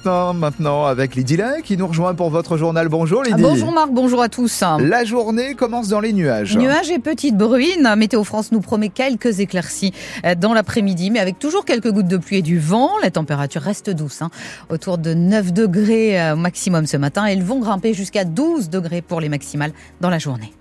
matin 0.00 0.32
maintenant 0.32 0.86
avec 0.86 1.14
Lydie 1.14 1.36
Lay 1.36 1.60
qui 1.62 1.76
nous 1.76 1.86
rejoint 1.86 2.14
pour 2.14 2.30
votre 2.30 2.56
journal. 2.56 2.88
Bonjour 2.88 3.22
Lydie. 3.22 3.42
bonjour 3.42 3.70
Marc, 3.70 3.90
bonjour 3.90 4.22
à 4.22 4.30
tous. 4.30 4.62
La 4.78 5.04
journée 5.04 5.54
commence 5.54 5.88
dans 5.88 6.00
les 6.00 6.14
nuages. 6.14 6.56
Nuages 6.56 6.90
et 6.90 6.98
petites 6.98 7.36
bruines. 7.36 7.94
Météo 7.96 8.24
France 8.24 8.50
nous 8.50 8.60
promet 8.60 8.88
quelques 8.88 9.40
éclaircies 9.40 9.92
euh, 10.24 10.34
dans 10.34 10.54
l'après-midi, 10.54 11.10
mais 11.10 11.18
avec 11.18 11.38
toujours 11.38 11.66
quelques 11.66 11.90
gouttes 11.90 12.08
de 12.08 12.16
pluie 12.16 12.38
et 12.38 12.42
du 12.42 12.58
vent. 12.58 12.90
La 13.02 13.10
température 13.10 13.60
reste 13.60 13.90
douce, 13.90 14.22
hein. 14.22 14.30
autour 14.70 14.96
de 14.96 15.12
9 15.12 15.52
degrés 15.52 16.18
euh, 16.18 16.32
au 16.32 16.36
maximum 16.36 16.86
ce 16.86 16.96
matin. 16.96 17.26
Elles 17.26 17.42
vont 17.42 17.58
grimper 17.58 17.92
jusqu'à 17.92 18.24
12 18.24 18.70
degrés 18.70 19.02
pour 19.02 19.20
les 19.20 19.28
maximales 19.28 19.72
dans 20.00 20.08
la 20.08 20.18
journée. 20.18 20.54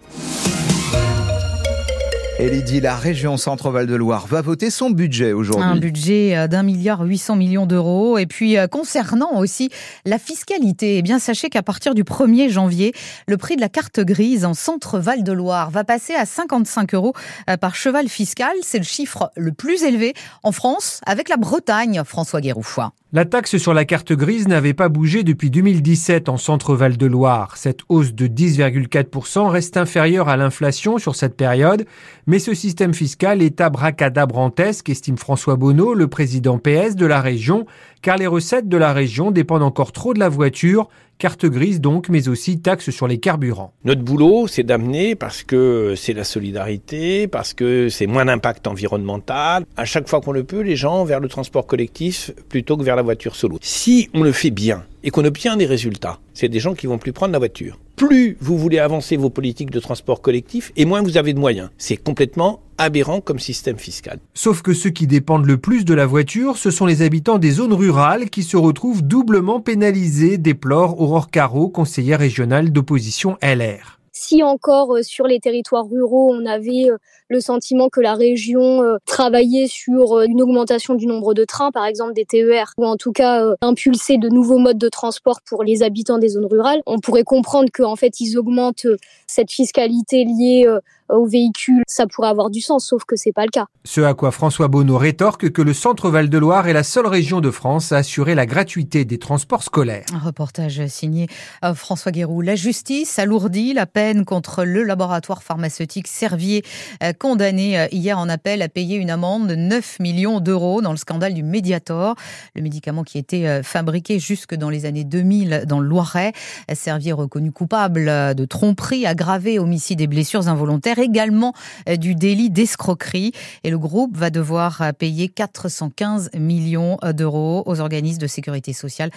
Et 2.42 2.62
dit 2.62 2.80
la 2.80 2.96
région 2.96 3.36
Centre-Val 3.36 3.86
de 3.86 3.96
Loire 3.96 4.26
va 4.26 4.42
voter 4.42 4.70
son 4.70 4.92
budget 4.92 5.34
aujourd'hui. 5.34 5.62
Un 5.62 5.76
budget 5.76 6.38
euh, 6.38 6.48
d'un 6.48 6.64
milliard 6.64 7.02
800 7.02 7.36
millions 7.36 7.66
d'euros. 7.66 8.18
Et 8.18 8.28
puis, 8.28 8.58
euh, 8.58 8.68
concernant 8.68 9.38
aussi 9.38 9.70
la 10.06 10.18
fiscalité, 10.18 11.00
eh 11.00 11.02
bien, 11.02 11.20
sachez 11.20 11.50
qu'à 11.50 11.64
partir 11.64 11.94
du 11.94 12.06
1er 12.06 12.50
janvier, 12.50 12.94
le 13.28 13.36
prix 13.36 13.58
de 13.58 13.62
la 13.62 13.68
carte 13.68 14.00
grise 14.00 14.46
en 14.46 14.54
Centre-Val 14.54 15.24
de 15.24 15.34
Loire 15.34 15.70
va 15.70 15.84
passer 15.84 16.16
à 16.16 16.26
55 16.26 16.94
euros 16.94 17.14
euh, 17.50 17.58
par 17.58 17.76
cheval 17.76 18.08
fiscal. 18.08 18.54
C'est 18.62 18.80
le 18.80 18.86
chiffre 18.86 19.32
le 19.36 19.52
plus 19.52 19.84
élevé 19.84 20.14
en 20.42 20.54
France 20.54 21.02
avec 21.06 21.28
la 21.28 21.36
Bretagne, 21.36 22.04
François 22.06 22.40
Guérouchois. 22.40 22.94
La 23.12 23.26
taxe 23.26 23.58
sur 23.58 23.74
la 23.74 23.86
carte 23.86 24.14
grise 24.14 24.48
n'avait 24.48 24.76
pas 24.76 24.88
bougé 24.88 25.24
depuis 25.24 25.50
2017 25.50 26.30
en 26.30 26.38
Centre-Val 26.38 26.96
de 26.96 27.08
Loire. 27.08 27.58
Cette 27.58 27.80
hausse 27.90 28.14
de 28.14 28.28
10,4% 28.28 29.48
reste 29.48 29.78
inférieure 29.78 30.30
à 30.30 30.38
l'inflation 30.38 31.00
sur 31.00 31.16
cette 31.16 31.36
période, 31.36 31.88
mais 32.30 32.38
ce 32.38 32.54
système 32.54 32.94
fiscal 32.94 33.42
est 33.42 33.60
abracadabrantesque, 33.60 34.88
estime 34.90 35.18
François 35.18 35.56
Bonneau, 35.56 35.96
le 35.96 36.06
président 36.06 36.60
PS 36.60 36.96
de 36.96 37.08
la 37.08 37.22
région, 37.22 37.66
car 38.04 38.18
les 38.18 38.28
recettes 38.28 38.70
de 38.70 38.78
la 38.78 38.94
région 38.94 39.32
dépendent 39.32 39.64
encore 39.64 39.92
trop 39.92 40.14
de 40.14 40.20
la 40.20 40.30
voiture 40.30 40.90
Carte 41.20 41.46
grise 41.48 41.82
donc, 41.82 42.08
mais 42.08 42.30
aussi 42.30 42.62
taxe 42.62 42.92
sur 42.92 43.06
les 43.06 43.18
carburants. 43.18 43.74
Notre 43.84 44.02
boulot, 44.02 44.48
c'est 44.48 44.64
d'amener 44.64 45.16
parce 45.16 45.44
que 45.44 45.94
c'est 45.98 46.14
la 46.14 46.24
solidarité, 46.24 47.28
parce 47.28 47.54
que 47.54 47.90
c'est 47.90 48.08
moins 48.08 48.24
d'impact 48.24 48.68
environnemental. 48.68 49.66
À 49.76 49.84
chaque 49.84 50.08
fois 50.08 50.22
qu'on 50.22 50.32
le 50.32 50.46
peut, 50.46 50.62
les 50.62 50.78
gens 50.78 51.04
vers 51.04 51.20
le 51.20 51.28
transport 51.28 51.68
collectif 51.68 52.32
plutôt 52.48 52.78
que 52.78 52.84
vers 52.84 52.96
la 52.96 53.02
voiture 53.02 53.36
solo. 53.36 53.58
Si 53.60 54.10
on 54.14 54.24
le 54.24 54.32
fait 54.32 54.50
bien 54.50 54.86
et 55.04 55.10
qu'on 55.10 55.26
obtient 55.26 55.58
des 55.58 55.66
résultats, 55.66 56.20
c'est 56.34 56.48
des 56.48 56.62
gens 56.62 56.74
qui 56.74 56.88
vont 56.88 56.98
plus 56.98 57.12
prendre 57.12 57.34
la 57.34 57.40
voiture. 57.40 57.78
Plus 58.00 58.38
vous 58.40 58.58
voulez 58.58 58.80
avancer 58.80 59.18
vos 59.18 59.30
politiques 59.30 59.72
de 59.72 59.80
transport 59.82 60.22
collectif 60.22 60.72
et 60.78 60.86
moins 60.86 61.02
vous 61.02 61.18
avez 61.18 61.34
de 61.34 61.40
moyens. 61.40 61.70
C'est 61.78 61.98
complètement 61.98 62.62
aberrant 62.78 63.20
comme 63.20 63.40
système 63.40 63.78
fiscal. 63.78 64.20
Sauf 64.34 64.62
que 64.62 64.74
ceux 64.74 64.90
qui 64.90 65.06
dépendent 65.06 65.46
le 65.46 65.58
plus 65.58 65.84
de 65.84 65.94
la 65.94 66.06
voiture, 66.06 66.56
ce 66.58 66.72
sont 66.72 66.86
les 66.86 67.02
habitants 67.02 67.40
des 67.40 67.52
zones 67.52 67.74
rurales 67.74 68.30
qui 68.30 68.44
se 68.44 68.56
retrouvent 68.56 69.04
doublement 69.04 69.60
pénalisés, 69.60 70.38
déplore 70.38 71.02
Aurore 71.02 71.30
Caro, 71.30 71.68
conseillère 71.68 72.20
régionale 72.20 72.72
d'opposition 72.72 73.38
LR 73.44 73.99
si 74.12 74.44
encore 74.44 74.96
euh, 74.96 75.04
sur 75.04 75.28
les 75.28 75.40
territoires 75.40 75.88
ruraux, 75.88 76.34
on 76.34 76.46
avait 76.46 76.90
euh, 76.90 76.98
le 77.30 77.40
sentiment 77.40 77.90
que 77.90 78.02
la 78.02 78.16
région 78.16 78.82
euh, 78.84 78.98
travaillait 79.06 79.68
sur 79.68 80.22
une 80.22 80.42
augmentation 80.42 80.96
du 80.96 81.06
nombre 81.06 81.34
de 81.34 81.46
trains, 81.46 81.72
par 81.72 81.86
exemple 81.86 82.14
des 82.14 82.26
TER, 82.26 82.74
ou 82.78 82.86
en 82.86 82.98
tout 82.98 83.12
cas 83.12 83.44
impulser 83.62 84.18
de 84.18 84.30
nouveaux 84.30 84.58
modes 84.58 84.78
de 84.78 84.90
transport 84.90 85.40
pour 85.48 85.64
les 85.64 85.84
habitants 85.84 86.18
des 86.18 86.30
zones 86.30 86.46
rurales, 86.46 86.82
on 86.86 87.00
pourrait 87.00 87.24
comprendre 87.24 87.70
qu'en 87.74 87.96
fait 87.96 88.20
ils 88.20 88.38
augmentent 88.38 88.88
cette 89.28 89.52
fiscalité 89.52 90.26
liée 90.26 90.68
aux 91.10 91.26
véhicules, 91.26 91.84
ça 91.88 92.06
pourrait 92.06 92.30
avoir 92.30 92.50
du 92.50 92.62
sens, 92.62 92.86
sauf 92.86 93.04
que 93.04 93.16
c'est 93.16 93.32
pas 93.32 93.44
le 93.44 93.50
cas. 93.50 93.66
Ce 93.84 94.02
à 94.02 94.14
quoi 94.14 94.32
François 94.32 94.68
Bonneau 94.68 94.98
rétorque 94.98 95.52
que 95.52 95.62
le 95.62 95.74
centre 95.74 96.10
Val-de-Loire 96.10 96.68
est 96.68 96.74
la 96.74 96.84
seule 96.84 97.08
région 97.08 97.42
de 97.42 97.52
France 97.52 97.92
à 97.92 97.98
assurer 97.98 98.36
la 98.36 98.46
gratuité 98.46 99.06
des 99.06 99.18
transports 99.18 99.64
scolaires. 99.64 100.06
Un 100.14 100.20
reportage 100.20 100.86
signé 100.88 101.28
euh, 101.64 101.74
François. 101.74 102.00
La 102.44 102.56
justice 102.56 103.20
alourdit 103.20 103.74
la 103.74 103.86
peine 103.86 104.09
contre 104.26 104.64
le 104.64 104.84
laboratoire 104.84 105.44
pharmaceutique 105.44 106.08
Servier, 106.08 106.64
euh, 107.04 107.14
condamné 107.14 107.80
euh, 107.80 107.88
hier 107.92 108.18
en 108.18 108.30
appel 108.30 108.62
à 108.62 108.70
payer 108.70 108.98
une 108.98 109.10
amende 109.10 109.48
de 109.48 109.56
9 109.56 110.00
millions 110.00 110.40
d'euros 110.40 110.82
dans 110.82 110.92
le 110.92 110.98
scandale 110.98 111.34
du 111.34 111.44
Mediator, 111.44 112.16
le 112.56 112.62
médicament 112.62 113.04
qui 113.04 113.18
était 113.18 113.64
fabriqué 113.64 114.20
jusque 114.20 114.56
dans 114.56 114.70
les 114.70 114.86
années 114.86 115.04
2000 115.04 115.64
dans 115.68 115.80
le 115.80 115.88
Loiret. 115.88 116.34
Servier 116.74 117.14
reconnu 117.14 117.52
coupable 117.52 118.06
de 118.36 118.46
tromperie 118.46 119.06
aggravée, 119.06 119.60
homicide 119.60 120.02
et 120.02 120.08
blessures 120.08 120.48
involontaires 120.48 121.00
également 121.00 121.54
euh, 121.88 121.96
du 121.96 122.16
délit 122.16 122.50
d'escroquerie. 122.50 123.32
Et 123.64 123.70
le 123.70 123.78
groupe 123.78 124.18
va 124.18 124.30
devoir 124.30 124.82
euh, 124.82 124.92
payer 124.92 125.30
415 125.30 126.32
millions 126.38 126.98
euh, 127.04 127.14
d'euros 127.14 127.64
aux 127.66 127.80
organismes 127.80 128.20
de 128.20 128.28
sécurité 128.28 128.74
sociale 128.74 129.12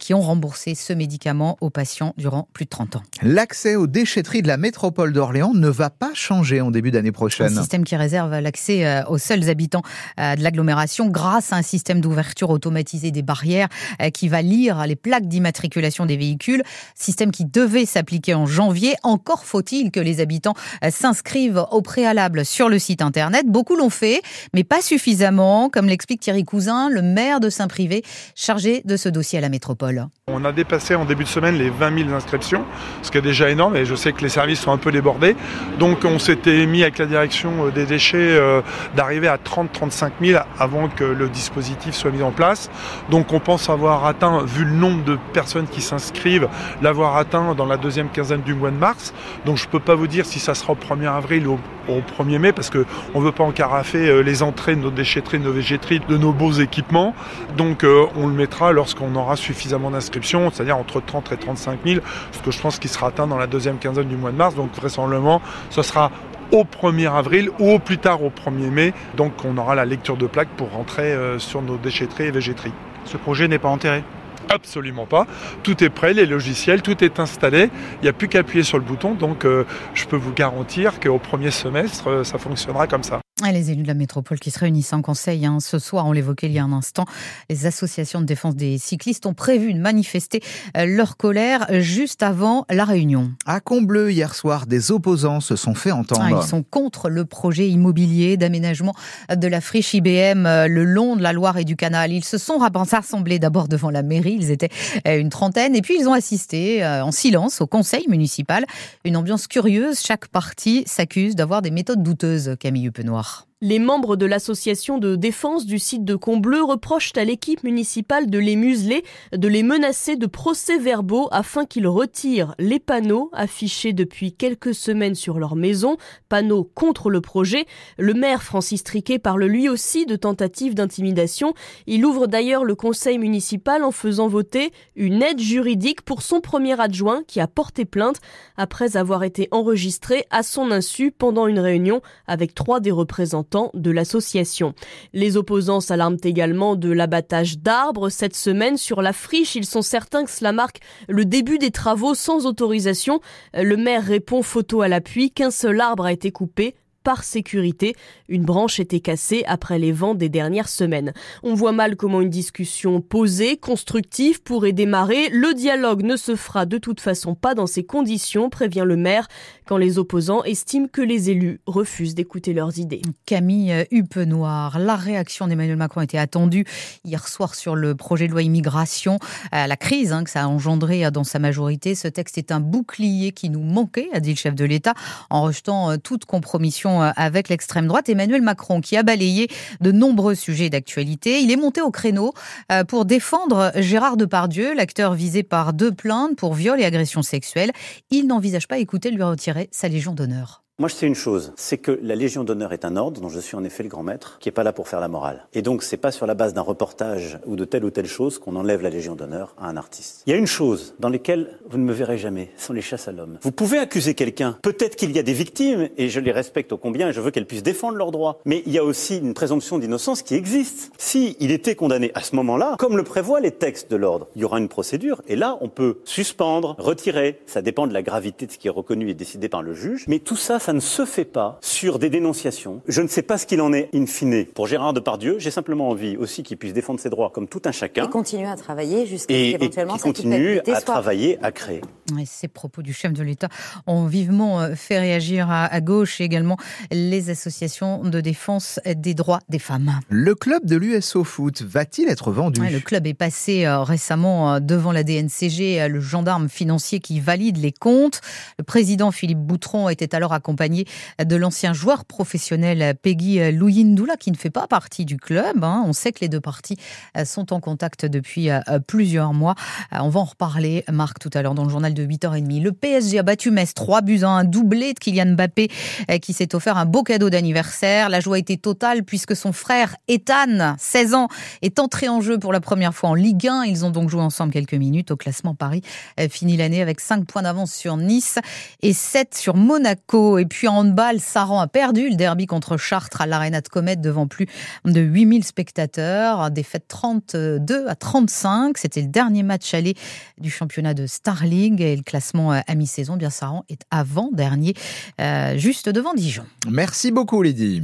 qui 0.00 0.14
ont 0.14 0.20
remboursé 0.20 0.74
ce 0.74 0.92
médicament 0.92 1.56
aux 1.60 1.70
patients 1.70 2.14
durant 2.16 2.48
plus 2.52 2.64
de 2.64 2.70
30 2.70 2.96
ans. 2.96 3.02
L'accès 3.22 3.76
aux 3.76 3.86
déchetteries 4.26 4.42
de 4.42 4.48
la 4.48 4.56
métropole 4.56 5.12
d'Orléans 5.12 5.52
ne 5.54 5.68
va 5.68 5.88
pas 5.88 6.10
changer 6.14 6.60
en 6.60 6.72
début 6.72 6.90
d'année 6.90 7.12
prochaine. 7.12 7.46
Un 7.46 7.60
système 7.60 7.84
qui 7.84 7.94
réserve 7.94 8.36
l'accès 8.40 9.04
aux 9.08 9.18
seuls 9.18 9.48
habitants 9.48 9.82
de 10.18 10.42
l'agglomération 10.42 11.08
grâce 11.08 11.52
à 11.52 11.56
un 11.56 11.62
système 11.62 12.00
d'ouverture 12.00 12.50
automatisé 12.50 13.12
des 13.12 13.22
barrières 13.22 13.68
qui 14.12 14.28
va 14.28 14.42
lire 14.42 14.84
les 14.86 14.96
plaques 14.96 15.28
d'immatriculation 15.28 16.06
des 16.06 16.16
véhicules. 16.16 16.62
Système 16.96 17.30
qui 17.30 17.44
devait 17.44 17.86
s'appliquer 17.86 18.34
en 18.34 18.46
janvier. 18.46 18.94
Encore 19.04 19.44
faut-il 19.44 19.92
que 19.92 20.00
les 20.00 20.20
habitants 20.20 20.54
s'inscrivent 20.90 21.64
au 21.70 21.82
préalable 21.82 22.44
sur 22.44 22.68
le 22.68 22.80
site 22.80 23.02
internet. 23.02 23.46
Beaucoup 23.46 23.76
l'ont 23.76 23.90
fait, 23.90 24.22
mais 24.54 24.64
pas 24.64 24.80
suffisamment, 24.80 25.68
comme 25.70 25.86
l'explique 25.86 26.20
Thierry 26.20 26.44
Cousin, 26.44 26.88
le 26.90 27.02
maire 27.02 27.38
de 27.38 27.48
Saint-Privé, 27.48 28.02
chargé 28.34 28.82
de 28.84 28.96
ce 28.96 29.08
dossier 29.08 29.38
à 29.38 29.42
la 29.42 29.50
métropole. 29.50 30.08
On 30.26 30.44
a 30.44 30.52
dépassé 30.52 30.96
en 30.96 31.04
début 31.04 31.24
de 31.24 31.28
semaine 31.28 31.56
les 31.56 31.70
20 31.70 31.98
000 32.06 32.10
inscriptions, 32.10 32.64
ce 33.02 33.10
qui 33.12 33.18
est 33.18 33.22
déjà 33.22 33.50
énorme 33.50 33.76
et 33.76 33.84
je 33.84 33.94
sais 33.94 34.12
que 34.16 34.22
les 34.22 34.28
services 34.28 34.60
sont 34.60 34.72
un 34.72 34.78
peu 34.78 34.90
débordés. 34.90 35.36
Donc 35.78 36.04
on 36.04 36.18
s'était 36.18 36.66
mis 36.66 36.82
avec 36.82 36.98
la 36.98 37.06
direction 37.06 37.66
euh, 37.66 37.70
des 37.70 37.86
déchets 37.86 38.16
euh, 38.18 38.62
d'arriver 38.96 39.28
à 39.28 39.36
30-35 39.36 40.10
000 40.20 40.42
avant 40.58 40.88
que 40.88 41.04
le 41.04 41.28
dispositif 41.28 41.94
soit 41.94 42.10
mis 42.10 42.22
en 42.22 42.32
place. 42.32 42.70
Donc 43.10 43.32
on 43.32 43.40
pense 43.40 43.70
avoir 43.70 44.06
atteint, 44.06 44.42
vu 44.44 44.64
le 44.64 44.72
nombre 44.72 45.04
de 45.04 45.18
personnes 45.32 45.66
qui 45.66 45.80
s'inscrivent, 45.80 46.48
l'avoir 46.82 47.16
atteint 47.16 47.54
dans 47.54 47.66
la 47.66 47.76
deuxième 47.76 48.08
quinzaine 48.08 48.42
du 48.42 48.54
mois 48.54 48.70
de 48.70 48.76
mars. 48.76 49.12
Donc 49.44 49.56
je 49.56 49.66
ne 49.66 49.70
peux 49.70 49.80
pas 49.80 49.94
vous 49.94 50.06
dire 50.06 50.26
si 50.26 50.40
ça 50.40 50.54
sera 50.54 50.72
au 50.72 50.76
1er 50.76 51.08
avril 51.08 51.46
ou 51.46 51.58
au 51.88 52.00
1er 52.00 52.38
mai 52.38 52.52
parce 52.52 52.70
qu'on 52.70 53.20
ne 53.20 53.24
veut 53.24 53.32
pas 53.32 53.44
encarafer 53.44 54.08
euh, 54.08 54.20
les 54.20 54.42
entrées 54.42 54.74
de 54.74 54.80
nos 54.80 54.90
déchetteries, 54.90 55.38
de 55.38 55.44
nos 55.44 55.52
végéteries, 55.52 56.00
de 56.00 56.16
nos 56.16 56.32
beaux 56.32 56.52
équipements. 56.52 57.14
Donc 57.56 57.84
on 58.16 58.26
le 58.26 58.32
mettra 58.32 58.72
lorsqu'on 58.72 59.14
aura 59.14 59.36
suffisamment 59.36 59.90
d'inscriptions, 59.90 60.50
c'est-à-dire 60.50 60.76
entre 60.76 61.00
30 61.00 61.32
et 61.32 61.36
35 61.36 61.80
000, 61.84 62.00
ce 62.32 62.38
que 62.38 62.50
je 62.50 62.60
pense 62.60 62.78
qu'il 62.78 62.90
sera 62.90 63.08
atteint 63.08 63.26
dans 63.26 63.38
la 63.38 63.46
deuxième 63.46 63.78
quinzaine 63.78 64.05
du 64.06 64.16
mois 64.16 64.32
de 64.32 64.36
mars. 64.36 64.54
Donc 64.54 64.74
vraisemblablement, 64.74 65.40
ce 65.70 65.82
sera 65.82 66.10
au 66.52 66.64
1er 66.64 67.12
avril 67.12 67.50
ou 67.58 67.72
au 67.72 67.78
plus 67.78 67.98
tard 67.98 68.22
au 68.22 68.30
1er 68.30 68.70
mai. 68.70 68.94
Donc 69.16 69.32
on 69.44 69.56
aura 69.58 69.74
la 69.74 69.84
lecture 69.84 70.16
de 70.16 70.26
plaques 70.26 70.54
pour 70.56 70.70
rentrer 70.70 71.12
euh, 71.12 71.38
sur 71.38 71.62
nos 71.62 71.76
déchetteries 71.76 72.24
et 72.24 72.30
végéteries. 72.30 72.72
Ce 73.04 73.16
projet 73.16 73.48
n'est 73.48 73.58
pas 73.58 73.68
enterré? 73.68 74.02
Absolument 74.48 75.06
pas. 75.06 75.26
Tout 75.62 75.82
est 75.82 75.88
prêt, 75.88 76.12
les 76.12 76.26
logiciels, 76.26 76.82
tout 76.82 77.02
est 77.02 77.18
installé. 77.18 77.70
Il 78.00 78.04
n'y 78.04 78.08
a 78.08 78.12
plus 78.12 78.28
qu'à 78.28 78.40
appuyer 78.40 78.62
sur 78.62 78.78
le 78.78 78.84
bouton. 78.84 79.14
Donc, 79.14 79.44
euh, 79.44 79.64
je 79.94 80.06
peux 80.06 80.16
vous 80.16 80.32
garantir 80.32 81.00
qu'au 81.00 81.18
premier 81.18 81.50
semestre, 81.50 82.08
euh, 82.08 82.24
ça 82.24 82.38
fonctionnera 82.38 82.86
comme 82.86 83.02
ça. 83.02 83.20
Les 83.44 83.70
élus 83.70 83.82
de 83.82 83.86
la 83.86 83.92
métropole 83.92 84.38
qui 84.38 84.50
se 84.50 84.58
réunissent 84.58 84.94
en 84.94 85.02
conseil 85.02 85.44
hein, 85.44 85.58
ce 85.60 85.78
soir, 85.78 86.06
on 86.06 86.12
l'évoquait 86.12 86.46
il 86.46 86.54
y 86.54 86.58
a 86.58 86.64
un 86.64 86.72
instant, 86.72 87.04
les 87.50 87.66
associations 87.66 88.22
de 88.22 88.24
défense 88.24 88.56
des 88.56 88.78
cyclistes 88.78 89.26
ont 89.26 89.34
prévu 89.34 89.74
de 89.74 89.78
manifester 89.78 90.42
euh, 90.74 90.86
leur 90.86 91.18
colère 91.18 91.66
juste 91.82 92.22
avant 92.22 92.64
la 92.70 92.86
réunion. 92.86 93.32
À 93.44 93.60
Combleu, 93.60 94.10
hier 94.10 94.34
soir, 94.34 94.66
des 94.66 94.90
opposants 94.90 95.40
se 95.40 95.54
sont 95.54 95.74
fait 95.74 95.90
entendre. 95.92 96.22
Ah, 96.24 96.40
ils 96.42 96.48
sont 96.48 96.62
contre 96.62 97.10
le 97.10 97.26
projet 97.26 97.68
immobilier 97.68 98.38
d'aménagement 98.38 98.94
de 99.28 99.46
la 99.46 99.60
friche 99.60 99.92
IBM 99.92 100.46
euh, 100.46 100.66
le 100.66 100.84
long 100.84 101.14
de 101.14 101.22
la 101.22 101.34
Loire 101.34 101.58
et 101.58 101.64
du 101.64 101.76
Canal. 101.76 102.12
Ils 102.12 102.24
se 102.24 102.38
sont 102.38 102.56
rassemblés 102.56 103.38
d'abord 103.38 103.68
devant 103.68 103.90
la 103.90 104.02
mairie, 104.02 104.38
ils 104.40 104.50
étaient 104.50 104.70
euh, 105.06 105.20
une 105.20 105.28
trentaine, 105.28 105.76
et 105.76 105.82
puis 105.82 105.98
ils 106.00 106.08
ont 106.08 106.14
assisté 106.14 106.82
en 106.86 107.12
silence 107.12 107.60
au 107.60 107.66
conseil 107.66 108.06
municipal. 108.08 108.64
Une 109.04 109.18
ambiance 109.18 109.46
curieuse, 109.46 110.00
chaque 110.00 110.28
parti 110.28 110.84
s'accuse 110.86 111.36
d'avoir 111.36 111.60
des 111.60 111.70
méthodes 111.70 112.02
douteuses, 112.02 112.56
Camille 112.58 112.86
Huppenoir. 112.86 113.25
dag. 113.26 113.46
Les 113.62 113.78
membres 113.78 114.16
de 114.16 114.26
l'association 114.26 114.98
de 114.98 115.16
défense 115.16 115.64
du 115.64 115.78
site 115.78 116.04
de 116.04 116.14
Combleu 116.14 116.62
reprochent 116.62 117.16
à 117.16 117.24
l'équipe 117.24 117.64
municipale 117.64 118.28
de 118.28 118.38
les 118.38 118.54
museler, 118.54 119.02
de 119.32 119.48
les 119.48 119.62
menacer 119.62 120.16
de 120.16 120.26
procès-verbaux 120.26 121.28
afin 121.32 121.64
qu'ils 121.64 121.88
retirent 121.88 122.54
les 122.58 122.78
panneaux 122.78 123.30
affichés 123.32 123.94
depuis 123.94 124.34
quelques 124.34 124.74
semaines 124.74 125.14
sur 125.14 125.38
leur 125.38 125.56
maison, 125.56 125.96
panneaux 126.28 126.70
contre 126.74 127.08
le 127.08 127.22
projet. 127.22 127.64
Le 127.96 128.12
maire 128.12 128.42
Francis 128.42 128.84
Triquet 128.84 129.18
parle 129.18 129.46
lui 129.46 129.70
aussi 129.70 130.04
de 130.04 130.16
tentatives 130.16 130.74
d'intimidation. 130.74 131.54
Il 131.86 132.04
ouvre 132.04 132.26
d'ailleurs 132.26 132.62
le 132.62 132.74
conseil 132.74 133.16
municipal 133.16 133.84
en 133.84 133.90
faisant 133.90 134.28
voter 134.28 134.70
une 134.96 135.22
aide 135.22 135.40
juridique 135.40 136.02
pour 136.02 136.20
son 136.20 136.42
premier 136.42 136.78
adjoint 136.78 137.22
qui 137.26 137.40
a 137.40 137.46
porté 137.46 137.86
plainte 137.86 138.20
après 138.58 138.98
avoir 138.98 139.24
été 139.24 139.48
enregistré 139.50 140.26
à 140.28 140.42
son 140.42 140.70
insu 140.70 141.10
pendant 141.10 141.46
une 141.46 141.58
réunion 141.58 142.02
avec 142.26 142.54
trois 142.54 142.80
des 142.80 142.90
représentants 142.90 143.45
de 143.74 143.90
l'association. 143.90 144.74
Les 145.12 145.36
opposants 145.36 145.80
s'alarment 145.80 146.18
également 146.24 146.76
de 146.76 146.90
l'abattage 146.90 147.58
d'arbres 147.58 148.08
cette 148.08 148.36
semaine 148.36 148.76
sur 148.76 149.02
la 149.02 149.12
friche. 149.12 149.54
Ils 149.54 149.64
sont 149.64 149.82
certains 149.82 150.24
que 150.24 150.30
cela 150.30 150.52
marque 150.52 150.80
le 151.08 151.24
début 151.24 151.58
des 151.58 151.70
travaux 151.70 152.14
sans 152.14 152.46
autorisation. 152.46 153.20
Le 153.54 153.76
maire 153.76 154.04
répond 154.04 154.42
photo 154.42 154.82
à 154.82 154.88
l'appui 154.88 155.30
qu'un 155.30 155.50
seul 155.50 155.80
arbre 155.80 156.06
a 156.06 156.12
été 156.12 156.32
coupé 156.32 156.74
par 157.06 157.22
sécurité. 157.22 157.94
Une 158.28 158.42
branche 158.42 158.80
était 158.80 158.98
cassée 158.98 159.44
après 159.46 159.78
les 159.78 159.92
vents 159.92 160.16
des 160.16 160.28
dernières 160.28 160.68
semaines. 160.68 161.12
On 161.44 161.54
voit 161.54 161.70
mal 161.70 161.94
comment 161.94 162.20
une 162.20 162.30
discussion 162.30 163.00
posée, 163.00 163.56
constructive 163.56 164.42
pourrait 164.42 164.72
démarrer. 164.72 165.28
Le 165.30 165.54
dialogue 165.54 166.02
ne 166.02 166.16
se 166.16 166.34
fera 166.34 166.66
de 166.66 166.78
toute 166.78 166.98
façon 167.00 167.36
pas 167.36 167.54
dans 167.54 167.68
ces 167.68 167.84
conditions, 167.84 168.50
prévient 168.50 168.82
le 168.84 168.96
maire, 168.96 169.28
quand 169.66 169.76
les 169.76 169.98
opposants 169.98 170.42
estiment 170.42 170.88
que 170.92 171.00
les 171.00 171.30
élus 171.30 171.60
refusent 171.66 172.16
d'écouter 172.16 172.52
leurs 172.52 172.78
idées. 172.78 173.02
Camille 173.24 173.86
Huppenoir, 173.92 174.80
la 174.80 174.96
réaction 174.96 175.46
d'Emmanuel 175.46 175.76
Macron 175.76 176.00
était 176.00 176.18
attendue 176.18 176.64
hier 177.04 177.28
soir 177.28 177.54
sur 177.54 177.76
le 177.76 177.94
projet 177.94 178.26
de 178.26 178.32
loi 178.32 178.42
immigration, 178.42 179.20
la 179.52 179.76
crise 179.76 180.12
hein, 180.12 180.24
que 180.24 180.30
ça 180.30 180.42
a 180.42 180.46
engendré 180.48 181.08
dans 181.12 181.24
sa 181.24 181.38
majorité. 181.38 181.94
Ce 181.94 182.08
texte 182.08 182.36
est 182.36 182.50
un 182.50 182.58
bouclier 182.58 183.30
qui 183.30 183.48
nous 183.48 183.62
manquait, 183.62 184.08
a 184.12 184.18
dit 184.18 184.30
le 184.30 184.36
chef 184.36 184.56
de 184.56 184.64
l'État, 184.64 184.94
en 185.30 185.42
rejetant 185.42 185.90
euh, 185.90 185.96
toute 185.96 186.24
compromission 186.24 186.95
euh, 187.02 187.10
avec 187.16 187.48
l'extrême 187.48 187.86
droite. 187.86 188.08
Emmanuel 188.08 188.42
Macron, 188.42 188.80
qui 188.80 188.96
a 188.96 189.02
balayé 189.02 189.48
de 189.80 189.92
nombreux 189.92 190.34
sujets 190.34 190.70
d'actualité, 190.70 191.40
il 191.40 191.50
est 191.50 191.56
monté 191.56 191.80
au 191.80 191.90
créneau 191.90 192.32
euh, 192.72 192.84
pour 192.84 193.04
défendre 193.04 193.72
Gérard 193.76 194.16
Depardieu, 194.16 194.74
l'acteur 194.74 195.14
visé 195.14 195.42
par 195.42 195.72
deux 195.72 195.92
plaintes 195.92 196.36
pour 196.36 196.54
viol 196.54 196.80
et 196.80 196.84
agression 196.84 197.22
sexuelle. 197.22 197.72
Il 198.10 198.26
n'envisage 198.26 198.68
pas, 198.68 198.78
écouter, 198.78 199.10
lui 199.10 199.22
retirer 199.22 199.68
sa 199.72 199.88
Légion 199.88 200.12
d'honneur. 200.12 200.65
Moi, 200.78 200.90
je 200.90 200.94
sais 200.94 201.06
une 201.06 201.14
chose, 201.14 201.54
c'est 201.56 201.78
que 201.78 201.98
la 202.02 202.14
Légion 202.14 202.44
d'honneur 202.44 202.74
est 202.74 202.84
un 202.84 202.96
ordre 202.96 203.18
dont 203.22 203.30
je 203.30 203.40
suis 203.40 203.56
en 203.56 203.64
effet 203.64 203.82
le 203.82 203.88
grand 203.88 204.02
maître, 204.02 204.36
qui 204.40 204.50
est 204.50 204.52
pas 204.52 204.62
là 204.62 204.74
pour 204.74 204.88
faire 204.88 205.00
la 205.00 205.08
morale. 205.08 205.46
Et 205.54 205.62
donc, 205.62 205.82
c'est 205.82 205.96
pas 205.96 206.12
sur 206.12 206.26
la 206.26 206.34
base 206.34 206.52
d'un 206.52 206.60
reportage 206.60 207.38
ou 207.46 207.56
de 207.56 207.64
telle 207.64 207.82
ou 207.82 207.90
telle 207.90 208.04
chose 208.06 208.38
qu'on 208.38 208.56
enlève 208.56 208.82
la 208.82 208.90
Légion 208.90 209.14
d'honneur 209.14 209.54
à 209.58 209.70
un 209.70 209.78
artiste. 209.78 210.22
Il 210.26 210.32
y 210.32 210.34
a 210.34 210.36
une 210.36 210.46
chose 210.46 210.94
dans 210.98 211.08
laquelle 211.08 211.58
vous 211.70 211.78
ne 211.78 211.84
me 211.84 211.94
verrez 211.94 212.18
jamais, 212.18 212.50
ce 212.58 212.66
sont 212.66 212.72
les 212.74 212.82
chasses 212.82 213.08
à 213.08 213.12
l'homme. 213.12 213.38
Vous 213.40 213.52
pouvez 213.52 213.78
accuser 213.78 214.12
quelqu'un. 214.12 214.58
Peut-être 214.60 214.96
qu'il 214.96 215.12
y 215.12 215.18
a 215.18 215.22
des 215.22 215.32
victimes, 215.32 215.88
et 215.96 216.10
je 216.10 216.20
les 216.20 216.30
respecte 216.30 216.70
au 216.72 216.76
combien, 216.76 217.08
et 217.08 217.14
je 217.14 217.22
veux 217.22 217.30
qu'elles 217.30 217.46
puissent 217.46 217.62
défendre 217.62 217.96
leurs 217.96 218.10
droits. 218.10 218.40
Mais 218.44 218.62
il 218.66 218.72
y 218.74 218.78
a 218.78 218.84
aussi 218.84 219.16
une 219.16 219.32
présomption 219.32 219.78
d'innocence 219.78 220.20
qui 220.20 220.34
existe. 220.34 220.92
Si 220.98 221.38
il 221.40 221.52
était 221.52 221.74
condamné 221.74 222.12
à 222.14 222.20
ce 222.20 222.36
moment-là, 222.36 222.76
comme 222.78 222.98
le 222.98 223.02
prévoient 223.02 223.40
les 223.40 223.52
textes 223.52 223.90
de 223.90 223.96
l'ordre, 223.96 224.26
il 224.36 224.42
y 224.42 224.44
aura 224.44 224.58
une 224.58 224.68
procédure, 224.68 225.22
et 225.26 225.36
là, 225.36 225.56
on 225.62 225.70
peut 225.70 226.00
suspendre, 226.04 226.76
retirer. 226.78 227.40
Ça 227.46 227.62
dépend 227.62 227.86
de 227.86 227.94
la 227.94 228.02
gravité 228.02 228.44
de 228.44 228.52
ce 228.52 228.58
qui 228.58 228.68
est 228.68 228.70
reconnu 228.70 229.08
et 229.08 229.14
décidé 229.14 229.48
par 229.48 229.62
le 229.62 229.72
juge. 229.72 230.04
Mais 230.06 230.18
tout 230.18 230.36
ça, 230.36 230.58
ça 230.66 230.72
ne 230.72 230.80
se 230.80 231.04
fait 231.04 231.24
pas 231.24 231.58
sur 231.60 232.00
des 232.00 232.10
dénonciations. 232.10 232.82
Je 232.88 233.00
ne 233.00 233.06
sais 233.06 233.22
pas 233.22 233.38
ce 233.38 233.46
qu'il 233.46 233.60
en 233.60 233.72
est 233.72 233.88
in 233.94 234.04
fine. 234.04 234.46
Pour 234.46 234.66
Gérard 234.66 234.92
Depardieu, 234.92 235.38
j'ai 235.38 235.52
simplement 235.52 235.88
envie 235.90 236.16
aussi 236.16 236.42
qu'il 236.42 236.56
puisse 236.56 236.72
défendre 236.72 236.98
ses 236.98 237.08
droits 237.08 237.30
comme 237.30 237.46
tout 237.46 237.62
un 237.66 237.70
chacun. 237.70 238.06
Et 238.06 238.08
continuer 238.08 238.48
à 238.48 238.56
travailler 238.56 239.06
jusqu'à 239.06 239.32
et, 239.32 239.50
éventuellement 239.50 239.94
et 239.94 240.00
continue 240.00 240.58
à 240.66 240.80
travailler, 240.80 241.38
à 241.40 241.52
créer. 241.52 241.82
Et 242.20 242.24
ces 242.24 242.46
propos 242.46 242.82
du 242.82 242.92
chef 242.92 243.12
de 243.12 243.22
l'État 243.22 243.48
ont 243.86 244.06
vivement 244.06 244.60
euh, 244.60 244.74
fait 244.76 244.98
réagir 244.98 245.50
à, 245.50 245.80
gauche 245.80 246.20
et 246.20 246.24
également 246.24 246.56
les 246.92 247.30
associations 247.30 248.02
de 248.04 248.20
défense 248.20 248.80
des 248.86 249.14
droits 249.14 249.40
des 249.48 249.58
femmes. 249.58 250.00
Le 250.08 250.34
club 250.34 250.64
de 250.66 250.76
l'USO 250.76 251.24
Foot 251.24 251.62
va-t-il 251.62 252.08
être 252.08 252.30
vendu? 252.30 252.60
Le 252.60 252.78
club 252.78 253.06
est 253.06 253.14
passé 253.14 253.66
euh, 253.66 253.82
récemment 253.82 254.54
euh, 254.54 254.60
devant 254.60 254.92
la 254.92 255.02
DNCG, 255.02 255.88
le 255.88 256.00
gendarme 256.00 256.48
financier 256.48 257.00
qui 257.00 257.18
valide 257.18 257.56
les 257.56 257.72
comptes. 257.72 258.20
Le 258.58 258.64
président 258.64 259.10
Philippe 259.10 259.40
Boutron 259.40 259.88
était 259.88 260.14
alors 260.14 260.32
accompagné 260.32 260.86
de 261.22 261.36
l'ancien 261.36 261.72
joueur 261.72 262.04
professionnel 262.04 262.94
Peggy 263.02 263.52
Louyindoula, 263.52 264.16
qui 264.16 264.30
ne 264.30 264.36
fait 264.36 264.50
pas 264.50 264.68
partie 264.68 265.04
du 265.04 265.16
club. 265.16 265.64
Hein. 265.64 265.82
On 265.86 265.92
sait 265.92 266.12
que 266.12 266.20
les 266.20 266.28
deux 266.28 266.40
parties 266.40 266.78
sont 267.24 267.52
en 267.52 267.60
contact 267.60 268.06
depuis 268.06 268.48
plusieurs 268.86 269.32
mois. 269.34 269.54
On 269.92 270.08
va 270.08 270.20
en 270.20 270.24
reparler, 270.24 270.84
Marc, 270.90 271.18
tout 271.18 271.30
à 271.34 271.42
l'heure 271.42 271.54
dans 271.54 271.64
le 271.64 271.70
journal 271.70 271.94
de 271.96 272.06
8h30. 272.06 272.62
Le 272.62 272.72
PSG 272.72 273.18
a 273.18 273.22
battu 273.22 273.50
Metz 273.50 273.74
3 273.74 274.02
buts 274.02 274.20
à 274.22 274.28
un 274.28 274.44
doublé 274.44 274.92
de 274.92 274.98
Kylian 274.98 275.32
Mbappé 275.32 275.68
euh, 276.10 276.18
qui 276.18 276.32
s'est 276.32 276.54
offert 276.54 276.76
un 276.76 276.84
beau 276.84 277.02
cadeau 277.02 277.30
d'anniversaire. 277.30 278.08
La 278.08 278.20
joie 278.20 278.38
était 278.38 278.58
totale 278.58 279.02
puisque 279.02 279.34
son 279.34 279.52
frère 279.52 279.96
Ethan, 280.06 280.76
16 280.78 281.14
ans, 281.14 281.28
est 281.62 281.78
entré 281.78 282.08
en 282.08 282.20
jeu 282.20 282.38
pour 282.38 282.52
la 282.52 282.60
première 282.60 282.94
fois 282.94 283.10
en 283.10 283.14
Ligue 283.14 283.48
1. 283.48 283.64
Ils 283.64 283.84
ont 283.84 283.90
donc 283.90 284.10
joué 284.10 284.20
ensemble 284.20 284.52
quelques 284.52 284.74
minutes 284.74 285.10
au 285.10 285.16
classement 285.16 285.54
Paris. 285.54 285.80
Euh, 286.20 286.28
finit 286.28 286.56
l'année 286.56 286.82
avec 286.82 287.00
5 287.00 287.26
points 287.26 287.42
d'avance 287.42 287.72
sur 287.72 287.96
Nice 287.96 288.38
et 288.82 288.92
7 288.92 289.34
sur 289.34 289.56
Monaco. 289.56 290.38
Et 290.38 290.46
puis 290.46 290.68
en 290.68 290.76
handball, 290.76 291.18
Saran 291.18 291.60
a 291.60 291.66
perdu 291.66 292.10
le 292.10 292.16
derby 292.16 292.46
contre 292.46 292.76
Chartres 292.76 293.22
à 293.22 293.26
l'Arena 293.26 293.62
de 293.62 293.68
Comète 293.68 294.00
devant 294.00 294.26
plus 294.26 294.46
de 294.84 295.00
8000 295.00 295.44
spectateurs. 295.44 296.50
Défaite 296.50 296.84
32 296.88 297.86
à 297.88 297.94
35. 297.94 298.76
C'était 298.76 299.00
le 299.00 299.08
dernier 299.08 299.42
match 299.42 299.72
aller 299.72 299.94
du 300.38 300.50
championnat 300.50 300.92
de 300.92 301.06
Star 301.06 301.44
League 301.44 301.80
et 301.92 301.96
le 301.96 302.02
classement 302.02 302.52
euh, 302.52 302.60
à 302.66 302.74
mi-saison, 302.74 303.16
bien 303.16 303.30
Saran 303.30 303.64
est 303.68 303.82
avant-dernier, 303.90 304.74
euh, 305.20 305.56
juste 305.56 305.88
devant 305.88 306.14
Dijon. 306.14 306.44
Merci 306.68 307.10
beaucoup 307.10 307.42
Lydie. 307.42 307.82